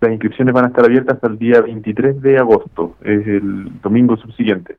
Las 0.00 0.12
inscripciones 0.12 0.54
van 0.54 0.66
a 0.66 0.68
estar 0.68 0.84
abiertas 0.84 1.16
hasta 1.16 1.26
el 1.26 1.40
día 1.40 1.60
23 1.60 2.22
de 2.22 2.38
agosto, 2.38 2.94
es 3.00 3.26
el 3.26 3.80
domingo 3.82 4.16
subsiguiente. 4.16 4.76